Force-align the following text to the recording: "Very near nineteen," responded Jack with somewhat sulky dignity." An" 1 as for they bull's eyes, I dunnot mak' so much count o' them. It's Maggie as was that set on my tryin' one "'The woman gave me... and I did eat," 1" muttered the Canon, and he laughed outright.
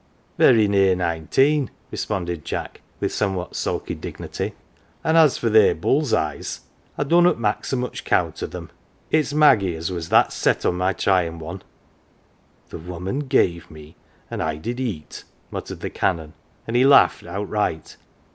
"Very 0.39 0.67
near 0.67 0.95
nineteen," 0.95 1.69
responded 1.91 2.43
Jack 2.43 2.81
with 2.99 3.13
somewhat 3.13 3.55
sulky 3.55 3.93
dignity." 3.93 4.55
An" 5.03 5.13
1 5.13 5.15
as 5.25 5.37
for 5.37 5.47
they 5.47 5.73
bull's 5.73 6.11
eyes, 6.11 6.61
I 6.97 7.03
dunnot 7.03 7.37
mak' 7.37 7.65
so 7.65 7.77
much 7.77 8.03
count 8.03 8.41
o' 8.41 8.47
them. 8.47 8.71
It's 9.11 9.31
Maggie 9.31 9.75
as 9.75 9.91
was 9.91 10.09
that 10.09 10.33
set 10.33 10.65
on 10.65 10.73
my 10.73 10.93
tryin' 10.93 11.37
one 11.37 11.61
"'The 12.71 12.79
woman 12.79 13.19
gave 13.19 13.69
me... 13.69 13.95
and 14.31 14.41
I 14.41 14.55
did 14.55 14.79
eat," 14.79 15.23
1" 15.51 15.51
muttered 15.51 15.81
the 15.81 15.91
Canon, 15.91 16.33
and 16.65 16.75
he 16.75 16.83
laughed 16.83 17.27
outright. 17.27 17.95